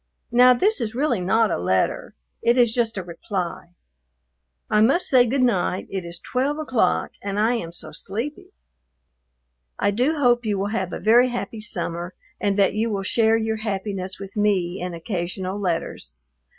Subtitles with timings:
[0.31, 3.75] Now this is really not a letter; it is just a reply.
[4.67, 8.51] I must say good night; it is twelve o'clock, and I am so sleepy.
[9.77, 13.37] I do hope you will have a very happy summer, and that you will share
[13.37, 16.15] your happiness with me in occasional letters.